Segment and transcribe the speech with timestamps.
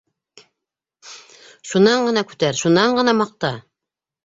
[1.73, 3.55] Шунан ғына күтәр, шунан ғына маҡта.